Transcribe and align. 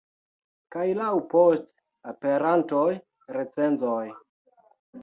Kaj 0.75 0.85
laŭ 0.99 1.09
poste 1.35 2.11
aperontaj 2.13 2.89
recenzoj. 3.39 4.05